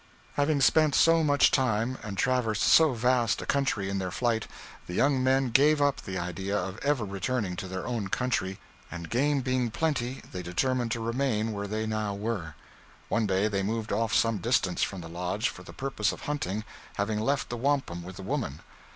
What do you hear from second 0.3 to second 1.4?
Having spent so